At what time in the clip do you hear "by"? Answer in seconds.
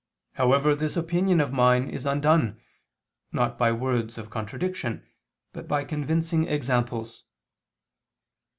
3.59-3.71, 5.67-5.83